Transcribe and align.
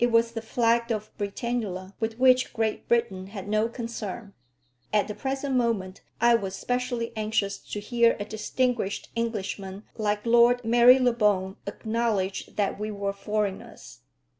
It 0.03 0.11
was 0.11 0.31
the 0.31 0.41
flag 0.41 0.91
of 0.91 1.15
Britannula, 1.19 1.93
with 1.99 2.17
which 2.17 2.53
Great 2.53 2.87
Britain 2.87 3.27
had 3.27 3.47
no 3.47 3.69
concern. 3.69 4.33
At 4.91 5.07
the 5.07 5.13
present 5.13 5.55
moment 5.55 6.01
I 6.19 6.33
was 6.33 6.55
specially 6.55 7.13
anxious 7.15 7.59
to 7.71 7.79
hear 7.79 8.15
a 8.19 8.25
distinguished 8.25 9.11
Englishman 9.15 9.83
like 9.95 10.25
Lord 10.25 10.65
Marylebone 10.65 11.57
acknowledge 11.67 12.47
that 12.55 12.79
we 12.79 12.89
were 12.89 13.13
foreigners. 13.13 13.99